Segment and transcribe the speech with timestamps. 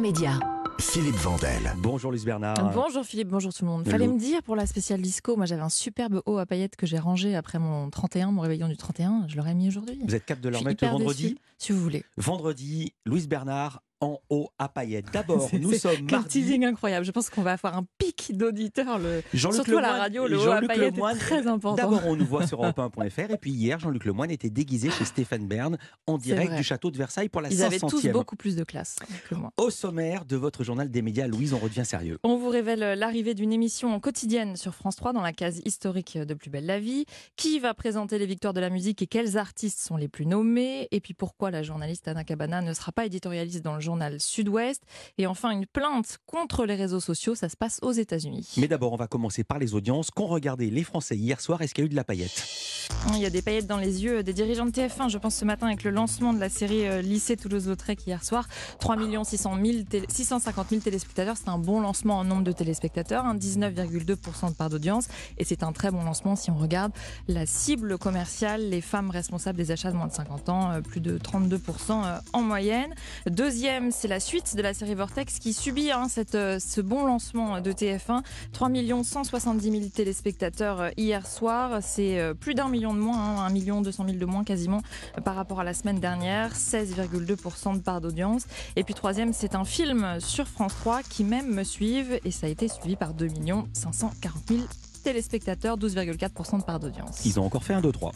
[0.00, 0.38] Média.
[0.78, 1.74] Philippe Vandel.
[1.76, 2.72] Bonjour Luce Bernard.
[2.72, 3.86] Bonjour Philippe, bonjour tout le monde.
[3.86, 6.86] Fallait me dire pour la spéciale disco, moi j'avais un superbe haut à paillettes que
[6.86, 10.00] j'ai rangé après mon 31, mon réveillon du 31, je l'aurais mis aujourd'hui.
[10.02, 12.02] Vous êtes cap de le hyper vendredi si vous voulez.
[12.16, 15.06] Vendredi, Louise Bernard en haut à paillettes.
[15.12, 16.28] D'abord, nous sommes Quel mardi.
[16.28, 17.04] teasing incroyable.
[17.04, 18.98] Je pense qu'on va avoir un pic d'auditeurs.
[18.98, 19.22] Le...
[19.34, 21.76] Jean-Luc Surtout à la radio, le haut à Jean-Luc paillettes Lemoyne- est très important.
[21.76, 25.46] D'abord, on nous voit sur europe1.fr et puis hier, Jean-Luc Lemoyne était déguisé chez Stéphane
[25.46, 25.76] Bern
[26.06, 28.12] en direct du château de Versailles pour la Ils avaient tous 500e.
[28.12, 28.96] beaucoup plus de classe
[29.28, 29.52] que moi.
[29.56, 32.18] Au sommaire de votre journal des médias, Louise, on redevient sérieux.
[32.24, 36.34] On vous révèle l'arrivée d'une émission quotidienne sur France 3 dans la case historique de
[36.34, 37.04] Plus belle la vie.
[37.36, 40.88] Qui va présenter les victoires de la musique et quels artistes sont les plus nommés?
[40.90, 44.82] Et puis pourquoi la journaliste Anna Cabana ne sera pas éditorialiste dans le journal Sud-Ouest
[45.18, 48.54] Et enfin une plainte contre les réseaux sociaux, ça se passe aux États-Unis.
[48.56, 50.10] Mais d'abord, on va commencer par les audiences.
[50.10, 52.69] Qu'ont regardé les Français hier soir Est-ce qu'il y a eu de la paillette?
[53.12, 55.44] Il y a des paillettes dans les yeux des dirigeants de TF1, je pense ce
[55.44, 58.48] matin avec le lancement de la série euh, Lycée Toulouse-Lautrec hier soir.
[58.78, 63.24] 3 600 000 télé- 650 000 téléspectateurs, c'est un bon lancement en nombre de téléspectateurs,
[63.24, 65.08] hein, 19,2% de part d'audience.
[65.38, 66.92] Et c'est un très bon lancement si on regarde
[67.28, 71.00] la cible commerciale, les femmes responsables des achats de moins de 50 ans, euh, plus
[71.00, 72.94] de 32% euh, en moyenne.
[73.26, 77.72] Deuxième, c'est la suite de la série Vortex qui subit hein, ce bon lancement de
[77.72, 78.22] TF1.
[78.52, 78.70] 3
[79.02, 81.80] 170 000 téléspectateurs hier soir.
[81.82, 84.82] C'est plus d'un million de moins, hein, 1 million 200 000 de moins quasiment
[85.16, 86.54] euh, par rapport à la semaine dernière.
[86.54, 88.46] 16,2% de part d'audience.
[88.76, 92.46] Et puis troisième, c'est un film sur France 3 qui même me suivent et ça
[92.46, 93.28] a été suivi par 2
[93.72, 94.60] 540 000
[95.02, 97.24] téléspectateurs, 12,4% de part d'audience.
[97.24, 98.12] Ils ont encore fait un 2-3.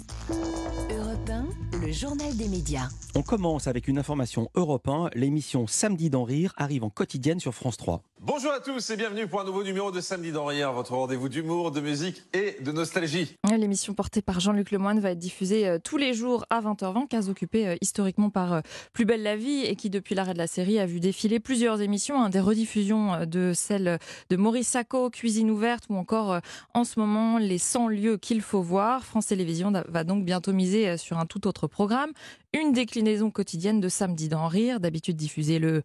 [0.90, 2.88] Europe 1, le journal des médias.
[3.14, 5.10] On commence avec une information Europe 1.
[5.14, 8.02] L'émission Samedi d'en rire arrive en quotidienne sur France 3.
[8.26, 11.28] Bonjour à tous et bienvenue pour un nouveau numéro de Samedi dans Rire, votre rendez-vous
[11.28, 13.36] d'humour, de musique et de nostalgie.
[13.54, 17.28] L'émission portée par Jean-Luc Lemoyne va être diffusée euh, tous les jours à 20h20, case
[17.28, 18.60] occupée historiquement par euh,
[18.94, 21.82] Plus belle la vie et qui, depuis l'arrêt de la série, a vu défiler plusieurs
[21.82, 23.98] émissions, hein, des rediffusions euh, de celles
[24.30, 26.40] de Maurice Sacco, Cuisine ouverte ou encore
[26.72, 29.04] en ce moment les 100 lieux qu'il faut voir.
[29.04, 32.12] France Télévisions va donc bientôt miser sur un tout autre programme,
[32.54, 35.82] une déclinaison quotidienne de Samedi d'en rire, d'habitude diffusée le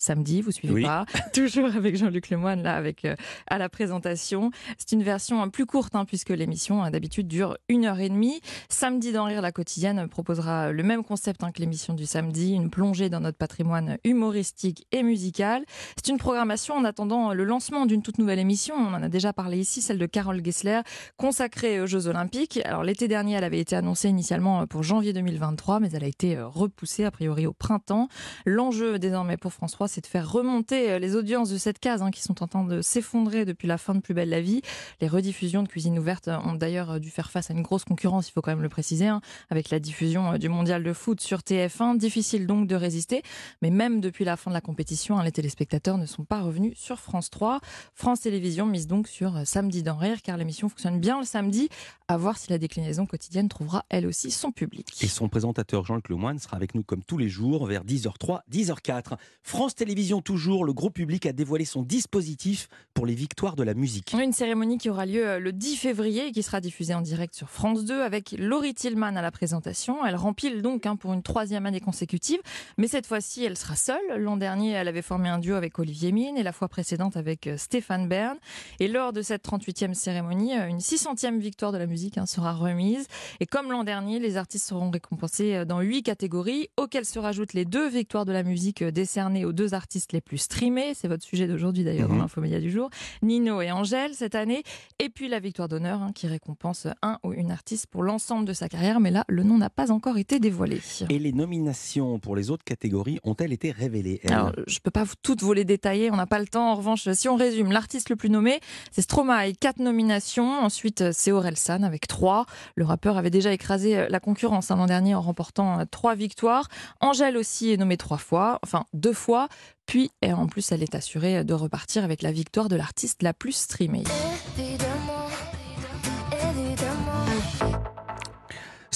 [0.00, 0.82] samedi, vous suivez Oui.
[0.82, 3.14] pas Toujours avec Jean-Luc Lemoyne, là, avec euh,
[3.46, 4.50] à la présentation.
[4.78, 8.08] C'est une version euh, plus courte, hein, puisque l'émission, euh, d'habitude, dure une heure et
[8.08, 8.40] demie.
[8.68, 12.54] Samedi dans Rire, la quotidienne euh, proposera le même concept hein, que l'émission du samedi,
[12.54, 15.64] une plongée dans notre patrimoine humoristique et musical.
[15.96, 18.74] C'est une programmation en attendant le lancement d'une toute nouvelle émission.
[18.74, 20.80] On en a déjà parlé ici, celle de Carole Gessler,
[21.16, 22.60] consacrée aux Jeux Olympiques.
[22.64, 26.08] Alors, l'été dernier, elle avait été annoncée initialement euh, pour janvier 2023, mais elle a
[26.08, 28.08] été euh, repoussée, a priori, au printemps.
[28.46, 32.00] L'enjeu désormais pour France 3, c'est de faire remonter euh, les audiences de cette case
[32.00, 34.62] hein, qui sont en train de s'effondrer depuis la fin de Plus belle la vie.
[35.00, 37.84] Les rediffusions de Cuisine ouverte euh, ont d'ailleurs euh, dû faire face à une grosse
[37.84, 39.20] concurrence, il faut quand même le préciser, hein,
[39.50, 41.98] avec la diffusion du mondial de foot sur TF1.
[41.98, 43.22] Difficile donc de résister,
[43.62, 46.78] mais même depuis la fin de la compétition, hein, les téléspectateurs ne sont pas revenus
[46.78, 47.60] sur France 3.
[47.94, 51.68] France Télévisions mise donc sur Samedi d'en rire, car l'émission fonctionne bien le samedi.
[52.06, 55.02] À voir si la déclinaison quotidienne trouvera elle aussi son public.
[55.02, 59.16] Et son présentateur Jean-Luc Lemoyne sera avec nous comme tous les jours vers 10h03, 10h04.
[59.42, 63.72] France Télévisions toujours, le gros public a dévoilé son dispositif pour les victoires de la
[63.72, 64.12] musique.
[64.12, 67.34] Une cérémonie qui aura lieu euh, le 10 février et qui sera diffusée en direct
[67.34, 70.04] sur France 2 avec Laurie Tillman à la présentation.
[70.04, 72.40] Elle rempile donc hein, pour une troisième année consécutive,
[72.76, 74.18] mais cette fois-ci elle sera seule.
[74.18, 77.46] L'an dernier elle avait formé un duo avec Olivier Mine et la fois précédente avec
[77.46, 78.36] euh, Stéphane Bern.
[78.80, 82.52] Et lors de cette 38e cérémonie, euh, une 600e victoire de la musique hein, sera
[82.52, 83.06] remise.
[83.40, 87.64] Et comme l'an dernier, les artistes seront récompensés dans huit catégories, auxquelles se rajoutent les
[87.64, 90.92] deux victoires de la musique décernées aux deux artistes les plus streamés.
[90.94, 92.16] C'est votre sujet d'aujourd'hui d'ailleurs Mhm.
[92.16, 92.90] dans l'infomédia du jour.
[93.22, 94.62] Nino et Angèle cette année.
[94.98, 98.52] Et puis la victoire d'honneur hein, qui récompense un ou une artiste pour l'ensemble de
[98.52, 99.00] sa carrière.
[99.00, 100.80] Mais là, le nom n'a pas encore été dévoilé.
[101.08, 105.14] Et les nominations pour les autres catégories ont-elles été révélées Alors, je peux pas vous-
[105.22, 106.70] toutes vous les détailler, on n'a pas le temps.
[106.72, 108.60] En revanche, si on résume, l'artiste le plus nommé,
[108.90, 110.50] c'est Stromae, quatre nominations.
[110.60, 112.46] Ensuite, c'est Orelsan avec trois.
[112.74, 116.14] Le rappeur avait déjà écrasé euh, la concurrence hein, l'an dernier en remportant euh, trois
[116.14, 116.68] victoires.
[117.00, 119.48] Angèle aussi est nommée trois fois, enfin deux fois.
[119.86, 123.34] Puis, et en plus, elle est assurée de repartir avec la victoire de l'artiste la
[123.34, 124.04] plus streamée.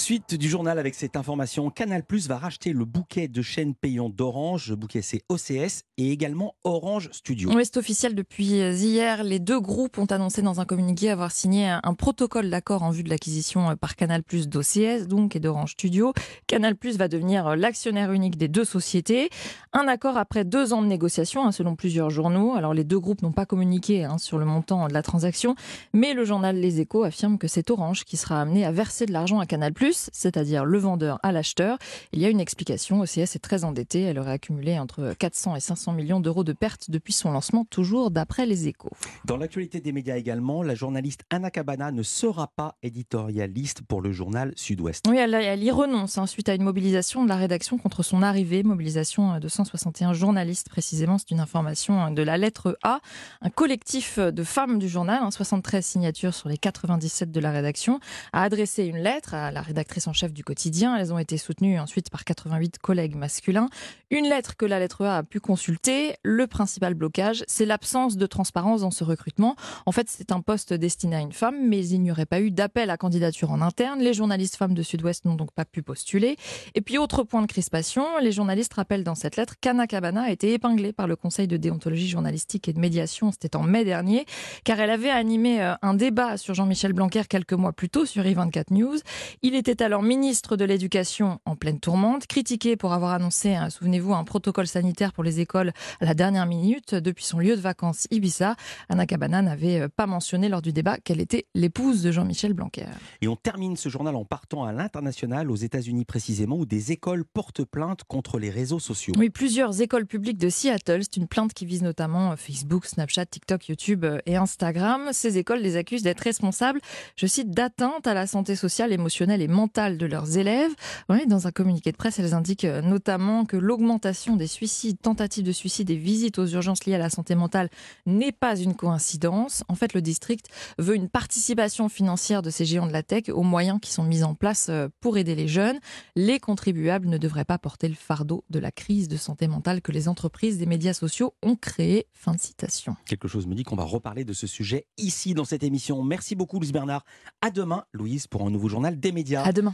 [0.05, 4.15] Suite du journal avec cette information, Canal Plus va racheter le bouquet de chaînes payantes
[4.15, 4.69] d'Orange.
[4.69, 7.51] Le bouquet c'est OCS et également Orange Studio.
[7.55, 9.25] Oui, c'est officiel depuis hier.
[9.25, 13.03] Les deux groupes ont annoncé dans un communiqué avoir signé un, protocole d'accord en vue
[13.03, 16.13] de l'acquisition par Canal Plus d'OCS, donc et d'Orange Studio.
[16.49, 19.31] Canal Plus va devenir l'actionnaire unique des deux sociétés.
[19.73, 22.53] Un accord après deux ans de négociations, hein, selon plusieurs journaux.
[22.53, 25.55] Alors les deux groupes n'ont pas communiqué hein, sur le montant de la transaction,
[25.95, 29.13] mais le journal Les Échos affirme que c'est Orange qui sera amené à verser de
[29.15, 30.04] l'argent à Canal Plus.
[30.13, 31.79] C'est-à-dire le vendeur à l'acheteur.
[32.13, 35.61] Il y a une explication, OCS est très endettée, elle aurait accumulé entre 400 et
[35.61, 38.91] 500 millions d'euros de pertes depuis son lancement, toujours d'après les échos.
[39.25, 44.13] Dans l'actualité des médias également, la journaliste Anna Cabana ne sera pas éditorialiste pour le
[44.13, 45.05] journal Sud-Ouest.
[45.09, 48.23] Oui, elle, elle, y renonce hein, suite à une mobilisation de la rédaction contre son
[48.23, 53.01] arrivée, mobilisation de 161 journalistes précisément, c'est une information de la lettre A,
[53.41, 58.01] un collectif de femmes du journal, 73 hein, signatures sur les 97 de la rédaction,
[58.33, 60.97] a adressé une lettre à la rédactrice en chef du quotidien.
[60.97, 63.69] Elles ont été soutenues ensuite par 88 collègues masculins.
[64.11, 66.15] Une lettre que la lettre A a pu consulter.
[66.23, 69.57] Le principal blocage, c'est l'absence de transparence dans ce recrutement.
[69.85, 72.51] En fait, c'est un poste destiné à une femme, mais il n'y aurait pas eu
[72.51, 74.01] d'appel à candidature en interne.
[74.01, 76.37] Les journalistes femmes de Sud-Ouest n'ont donc pas pu postuler.
[76.75, 80.31] Et puis, autre point de crispation, les journalistes rappellent dans cette lettre qu'Anna Cabana a
[80.31, 84.25] été épinglée par le Conseil de déontologie journalistique et de médiation, c'était en mai dernier,
[84.65, 88.25] car elle avait animé euh, un débat sur Jean-Michel Blanquer quelques mois plus tôt sur
[88.25, 88.97] i24 News.
[89.43, 94.15] Il était alors ministre de l'Éducation en pleine tourmente, critiqué pour avoir annoncé, hein, souvenez-vous,
[94.15, 98.07] un protocole sanitaire pour les écoles à la dernière minute depuis son lieu de vacances
[98.11, 98.57] Ibiza.
[98.89, 102.87] Anna Cabana n'avait euh, pas mentionné lors du débat qu'elle était l'épouse de Jean-Michel Blanquer.
[103.21, 107.25] Et on termine ce journal en partant à l'international, aux États-Unis précisément, où des écoles
[107.25, 109.15] portent plainte contre les réseaux sociaux.
[109.19, 111.01] Oui, plusieurs écoles publiques de Seattle.
[111.03, 115.11] C'est une plainte qui vise notamment euh, Facebook, Snapchat, TikTok, YouTube euh, et Instagram.
[115.13, 116.81] Ces écoles les accusent d'être responsables,
[117.17, 120.73] je cite, d'atteinte à la santé sociale, émotionnelle et mentale de leurs élèves.
[121.09, 125.53] Oui, dans un communiqué de presse, elles indiquent notamment que l'augmentation des suicides, tentatives de
[125.53, 127.71] suicide et visites aux urgences liées à la santé mentale
[128.07, 129.65] n'est pas une coïncidence.
[129.69, 133.43] En fait, le district veut une participation financière de ces géants de la tech aux
[133.43, 135.79] moyens qui sont mis en place euh, pour aider les jeunes.
[136.15, 139.93] Les contribuables ne devraient pas porter le fardeau de la crise de santé mentale que
[139.93, 142.07] les entreprises des médias sociaux ont créée.
[142.13, 142.97] Fin de citation.
[143.07, 146.03] Quelque chose me dit qu'on va reparler de ce sujet ici dans cette émission.
[146.03, 147.05] Merci beaucoup Louise Bernard.
[147.41, 149.43] À demain Louise pour un nouveau journal des médias.
[149.43, 149.73] À demain.